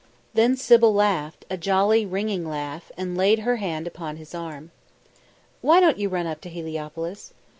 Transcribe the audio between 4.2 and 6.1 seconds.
arm. "Why don't you